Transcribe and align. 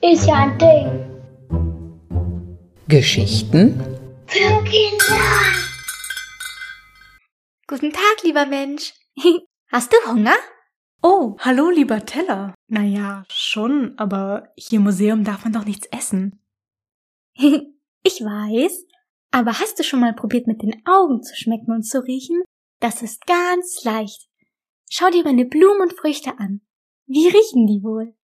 Ist 0.00 0.26
ja 0.28 0.34
ein 0.34 0.58
Ding. 0.58 0.88
Geschichten 2.86 3.80
Für 4.26 4.62
Kinder. 4.62 5.16
Guten 7.66 7.92
Tag, 7.92 8.22
lieber 8.22 8.46
Mensch. 8.46 8.94
Hast 9.72 9.92
du 9.92 9.96
Hunger? 10.08 10.36
Oh, 11.02 11.36
hallo, 11.40 11.70
lieber 11.70 12.06
Teller. 12.06 12.54
Naja, 12.68 13.24
schon, 13.28 13.98
aber 13.98 14.52
hier 14.56 14.78
im 14.78 14.84
Museum 14.84 15.24
darf 15.24 15.42
man 15.42 15.52
doch 15.52 15.64
nichts 15.64 15.88
essen. 15.88 16.40
ich 17.34 18.20
weiß. 18.20 18.84
Aber 19.32 19.58
hast 19.58 19.78
du 19.80 19.82
schon 19.82 20.00
mal 20.00 20.14
probiert, 20.14 20.46
mit 20.46 20.62
den 20.62 20.80
Augen 20.86 21.22
zu 21.24 21.34
schmecken 21.34 21.72
und 21.72 21.82
zu 21.82 22.04
riechen? 22.04 22.40
Das 22.80 23.02
ist 23.02 23.26
ganz 23.26 23.82
leicht. 23.82 24.27
Schau 24.90 25.10
dir 25.10 25.24
meine 25.24 25.44
Blumen 25.44 25.82
und 25.82 25.92
Früchte 25.92 26.38
an. 26.38 26.60
Wie 27.06 27.26
riechen 27.26 27.66
die 27.66 27.82
wohl? 27.82 28.14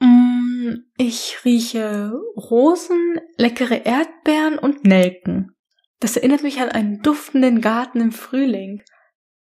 Mm, 0.00 0.84
ich 0.96 1.44
rieche 1.44 2.12
Rosen, 2.36 3.20
leckere 3.36 3.84
Erdbeeren 3.84 4.58
und 4.58 4.84
Nelken. 4.84 5.56
Das 6.00 6.16
erinnert 6.16 6.42
mich 6.42 6.60
an 6.60 6.70
einen 6.70 7.02
duftenden 7.02 7.60
Garten 7.60 8.00
im 8.00 8.12
Frühling. 8.12 8.82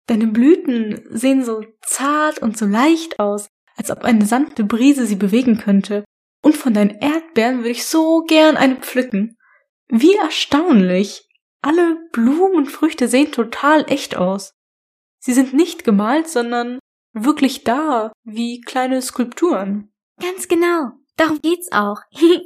Deine 0.07 0.27
Blüten 0.27 1.07
sehen 1.11 1.45
so 1.45 1.65
zart 1.83 2.39
und 2.39 2.57
so 2.57 2.67
leicht 2.67 3.19
aus, 3.19 3.49
als 3.77 3.91
ob 3.91 4.05
eine 4.05 4.27
sanfte 4.27 4.65
Brise 4.65 5.07
sie 5.07 5.17
bewegen 5.17 5.59
könnte. 5.59 6.05
Und 6.43 6.57
von 6.57 6.75
deinen 6.75 6.99
Erdbeeren 7.01 7.59
würde 7.59 7.71
ich 7.71 7.87
so 7.87 8.23
gern 8.23 8.57
eine 8.57 8.77
pflücken. 8.77 9.37
Wie 9.89 10.15
erstaunlich! 10.17 11.29
Alle 11.63 11.97
Blumen 12.13 12.57
und 12.57 12.71
Früchte 12.71 13.09
sehen 13.09 13.33
total 13.33 13.91
echt 13.91 14.17
aus. 14.17 14.53
Sie 15.25 15.33
sind 15.33 15.55
nicht 15.55 15.85
gemalt, 15.85 16.29
sondern 16.29 16.79
wirklich 17.15 17.65
da, 17.65 18.13
wie 18.25 18.61
kleine 18.61 19.01
Skulpturen. 19.01 19.91
Ganz 20.21 20.49
genau. 20.49 20.91
Darum 21.17 21.41
geht's 21.41 21.73
auch. 21.73 21.97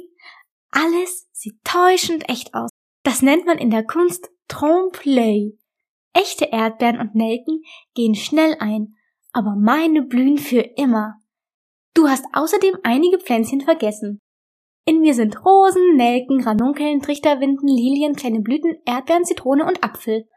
Alles 0.71 1.27
sieht 1.33 1.61
täuschend 1.65 2.29
echt 2.29 2.53
aus. 2.53 2.69
Das 3.03 3.21
nennt 3.21 3.45
man 3.45 3.57
in 3.57 3.69
der 3.69 3.85
Kunst 3.85 4.29
Trompe-l'œil. 4.47 5.57
Echte 6.13 6.45
Erdbeeren 6.45 7.01
und 7.01 7.15
Nelken 7.15 7.63
gehen 7.95 8.15
schnell 8.15 8.55
ein, 8.61 8.95
aber 9.33 9.57
meine 9.57 10.03
blühen 10.03 10.37
für 10.37 10.61
immer. 10.61 11.15
Du 11.93 12.07
hast 12.07 12.23
außerdem 12.31 12.77
einige 12.83 13.19
Pflänzchen 13.19 13.59
vergessen. 13.59 14.19
In 14.85 15.01
mir 15.01 15.15
sind 15.15 15.43
Rosen, 15.43 15.97
Nelken, 15.97 16.41
Ranunkeln, 16.45 17.01
Trichterwinden, 17.01 17.67
Lilien, 17.67 18.15
kleine 18.15 18.39
Blüten, 18.39 18.77
Erdbeeren, 18.85 19.25
Zitrone 19.25 19.65
und 19.65 19.83
Apfel. 19.83 20.29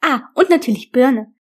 Ah, 0.00 0.22
und 0.34 0.48
natürlich 0.48 0.92
Birne. 0.92 1.34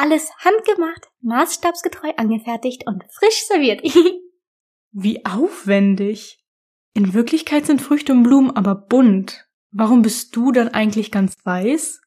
Alles 0.00 0.30
handgemacht, 0.38 1.08
maßstabsgetreu 1.22 2.12
angefertigt 2.16 2.86
und 2.86 3.02
frisch 3.10 3.46
serviert. 3.48 3.82
Wie 4.92 5.26
aufwendig. 5.26 6.38
In 6.94 7.14
Wirklichkeit 7.14 7.66
sind 7.66 7.82
Früchte 7.82 8.12
und 8.12 8.22
Blumen 8.22 8.52
aber 8.52 8.76
bunt. 8.76 9.48
Warum 9.72 10.02
bist 10.02 10.34
du 10.36 10.52
dann 10.52 10.68
eigentlich 10.68 11.10
ganz 11.10 11.34
weiß? 11.44 12.00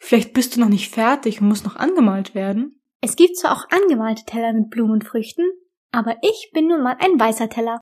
Vielleicht 0.00 0.32
bist 0.32 0.56
du 0.56 0.60
noch 0.60 0.68
nicht 0.68 0.92
fertig 0.92 1.40
und 1.40 1.46
musst 1.46 1.64
noch 1.64 1.76
angemalt 1.76 2.34
werden. 2.34 2.82
Es 3.00 3.14
gibt 3.14 3.36
zwar 3.36 3.52
auch 3.52 3.70
angemalte 3.70 4.24
Teller 4.24 4.52
mit 4.52 4.70
Blumen 4.70 4.94
und 4.94 5.04
Früchten, 5.04 5.44
aber 5.92 6.16
ich 6.22 6.50
bin 6.52 6.66
nun 6.66 6.82
mal 6.82 6.96
ein 6.98 7.20
weißer 7.20 7.48
Teller. 7.48 7.80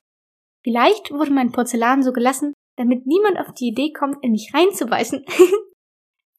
Vielleicht 0.63 1.11
wurde 1.11 1.31
mein 1.31 1.51
Porzellan 1.51 2.03
so 2.03 2.11
gelassen, 2.11 2.53
damit 2.75 3.07
niemand 3.07 3.39
auf 3.39 3.53
die 3.53 3.69
Idee 3.69 3.91
kommt, 3.91 4.23
in 4.23 4.33
mich 4.33 4.51
reinzubeißen. 4.53 5.25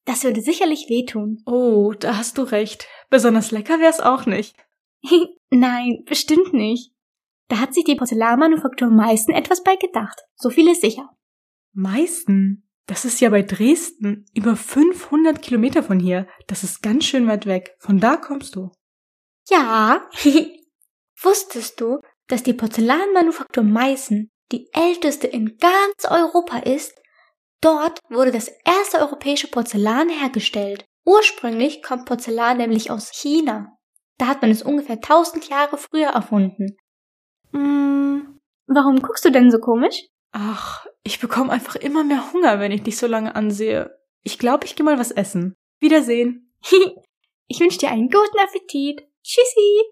das 0.05 0.25
würde 0.25 0.41
sicherlich 0.41 0.89
wehtun. 0.89 1.43
Oh, 1.47 1.93
da 1.99 2.17
hast 2.17 2.39
du 2.39 2.43
recht. 2.43 2.89
Besonders 3.11 3.51
lecker 3.51 3.79
wär's 3.81 4.01
auch 4.01 4.27
nicht. 4.27 4.57
Nein, 5.51 6.03
bestimmt 6.07 6.53
nicht. 6.53 6.93
Da 7.49 7.59
hat 7.59 7.75
sich 7.75 7.85
die 7.85 7.97
Porzellanmanufaktur 7.97 8.89
Meißen 8.91 9.35
etwas 9.35 9.63
bei 9.63 9.77
gedacht. 9.77 10.23
So 10.37 10.51
viel 10.51 10.69
ist 10.69 10.81
sicher. 10.81 11.11
Meißen? 11.75 12.67
Das 12.87 13.05
ist 13.05 13.21
ja 13.21 13.31
bei 13.31 13.43
Dresden 13.43 14.27
über 14.35 14.57
500 14.57 15.41
Kilometer 15.41 15.83
von 15.83 16.01
hier. 16.01 16.27
Das 16.47 16.65
ist 16.65 16.83
ganz 16.83 17.05
schön 17.05 17.27
weit 17.27 17.47
weg. 17.47 17.77
Von 17.79 18.01
da 18.01 18.17
kommst 18.17 18.57
du. 18.57 18.71
Ja. 19.49 20.09
Wusstest 21.23 21.81
du, 21.81 22.01
dass 22.29 22.43
die 22.43 22.55
Porzellanmanufaktur 22.55 23.63
Meißen 23.63 24.31
die 24.51 24.69
älteste 24.73 25.27
in 25.27 25.59
ganz 25.59 26.05
Europa 26.09 26.59
ist? 26.59 27.02
Dort 27.63 28.01
wurde 28.11 28.33
das 28.33 28.49
erste 28.65 28.99
europäische 28.99 29.49
Porzellan 29.49 30.11
hergestellt. 30.11 30.85
Ursprünglich 31.07 31.83
kommt 31.83 32.07
Porzellan 32.07 32.59
nämlich 32.59 32.91
aus 32.91 33.11
China. 33.13 33.79
Da 34.19 34.27
hat 34.27 34.43
man 34.43 34.51
es 34.51 34.63
ungefähr 34.63 34.97
1000 34.97 35.49
Jahre 35.49 35.79
früher 35.79 36.09
erfunden. 36.09 36.77
Hm, 37.53 38.41
warum 38.67 39.01
guckst 39.01 39.25
du 39.25 39.31
denn 39.31 39.51
so 39.51 39.59
komisch? 39.59 40.07
Ach, 40.33 40.87
ich 41.05 41.21
bekomme 41.21 41.53
einfach 41.53 41.77
immer 41.77 42.05
mehr 42.05 42.33
Hunger, 42.33 42.59
wenn 42.59 42.73
ich 42.73 42.83
dich 42.83 42.97
so 42.97 43.07
lange 43.07 43.35
ansehe. 43.35 43.97
Ich 44.23 44.39
glaube, 44.39 44.67
ich 44.67 44.75
gehe 44.75 44.85
mal 44.85 44.99
was 44.99 45.11
essen. 45.11 45.55
Wiedersehen. 45.81 46.53
ich 47.47 47.61
wünsche 47.61 47.79
dir 47.79 47.91
einen 47.91 48.09
guten 48.09 48.39
Appetit. 48.39 49.03
Tschüssi. 49.23 49.83